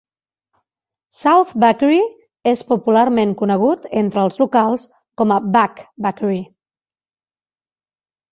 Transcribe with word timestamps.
South 1.15 1.51
Vacherie 1.63 2.07
és 2.51 2.63
popularment 2.71 3.35
conegut 3.43 3.85
entre 4.01 4.23
els 4.29 4.41
locals 4.43 4.87
com 5.23 5.33
a 5.35 5.39
Back 5.57 5.83
Vacherie. 6.07 6.47